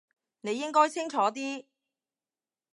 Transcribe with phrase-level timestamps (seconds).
[0.39, 1.63] 你應該清楚啲